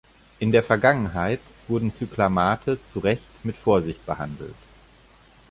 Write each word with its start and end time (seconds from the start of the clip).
In 0.39 0.51
der 0.51 0.63
Vergangenheit 0.63 1.39
wurden 1.67 1.93
Cyclamate 1.93 2.79
zu 2.91 2.97
Recht 2.97 3.29
mit 3.43 3.55
Vorsicht 3.55 4.03
behandelt. 4.07 4.55